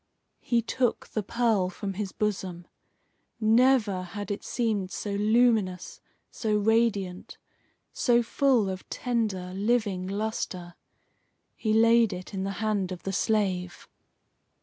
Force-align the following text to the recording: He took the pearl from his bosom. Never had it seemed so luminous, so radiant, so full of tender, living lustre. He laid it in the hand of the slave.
He 0.39 0.63
took 0.63 1.09
the 1.09 1.21
pearl 1.21 1.69
from 1.69 1.93
his 1.93 2.11
bosom. 2.11 2.65
Never 3.39 4.01
had 4.01 4.31
it 4.31 4.43
seemed 4.43 4.89
so 4.89 5.11
luminous, 5.13 6.01
so 6.31 6.57
radiant, 6.57 7.37
so 7.93 8.23
full 8.23 8.67
of 8.67 8.89
tender, 8.89 9.53
living 9.53 10.07
lustre. 10.07 10.73
He 11.55 11.71
laid 11.71 12.13
it 12.13 12.33
in 12.33 12.43
the 12.43 12.53
hand 12.65 12.91
of 12.91 13.03
the 13.03 13.13
slave. 13.13 13.87